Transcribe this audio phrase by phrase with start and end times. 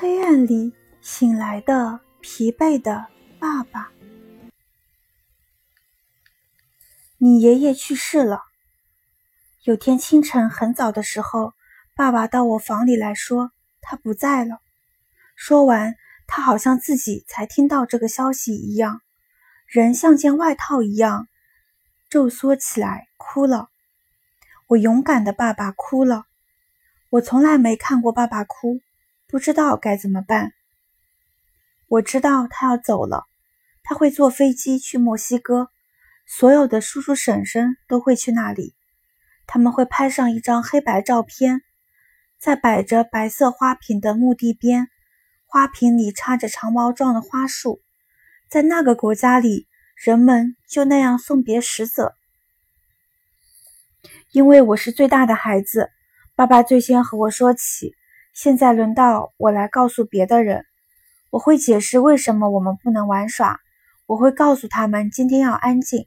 [0.00, 3.08] 黑暗里醒来的疲惫的
[3.40, 3.90] 爸爸，
[7.16, 8.44] 你爷爷去世了。
[9.64, 11.52] 有天清晨很早的时候，
[11.96, 13.50] 爸爸到我房里来说
[13.80, 14.60] 他不在了。
[15.34, 15.96] 说完，
[16.28, 19.00] 他好像自己才听到这个消息一样，
[19.66, 21.26] 人像件外套一样
[22.08, 23.68] 皱缩起来，哭了。
[24.68, 26.26] 我勇敢的爸爸哭了。
[27.10, 28.80] 我从来没看过爸爸哭，
[29.30, 30.52] 不知道该怎么办。
[31.86, 33.26] 我知道他要走了，
[33.82, 35.68] 他会坐飞机去墨西哥，
[36.26, 38.74] 所有的叔叔婶婶都会去那里，
[39.46, 41.60] 他们会拍上一张黑白照片，
[42.38, 44.88] 在摆着白色花瓶的墓地边，
[45.44, 47.82] 花瓶里插着长毛状的花束，
[48.48, 52.14] 在那个国家里，人们就那样送别死者。
[54.32, 55.90] 因为我是最大的孩子。
[56.34, 57.96] 爸爸最先和我说起，
[58.40, 60.64] 现在轮到我来告诉别的人。
[61.28, 63.58] 我会解释为什么我们不能玩耍，
[64.06, 66.06] 我会告诉他们今天要安静。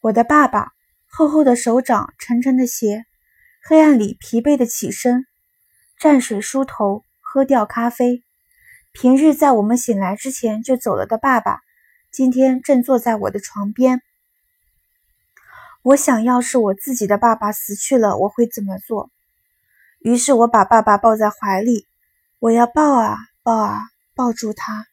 [0.00, 0.72] 我的爸爸，
[1.06, 3.04] 厚厚的手掌，沉沉的鞋，
[3.62, 5.26] 黑暗里疲惫的起身，
[6.00, 8.24] 蘸水梳头，喝掉咖啡。
[8.92, 11.60] 平日在我们醒来之前就走了的爸爸，
[12.10, 14.00] 今天正坐在我的床边。
[15.82, 19.10] 我想要是我自己的爸爸死去了，我会怎么做？
[20.00, 21.86] 于是我把爸爸抱在怀里，
[22.38, 23.80] 我要抱啊抱啊，
[24.14, 24.86] 抱住他。